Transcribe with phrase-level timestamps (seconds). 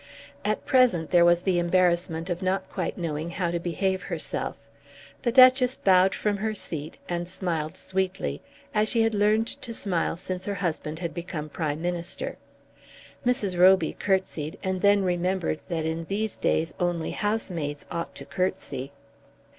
[0.43, 4.67] At present there was the embarrassment of not quite knowing how to behave herself.
[5.21, 8.41] The Duchess bowed from her seat, and smiled sweetly,
[8.73, 12.37] as she had learned to smile since her husband had become Prime Minister.
[13.23, 13.59] Mrs.
[13.59, 18.91] Roby curtsied, and then remembered that in these days only housemaids ought to curtsey.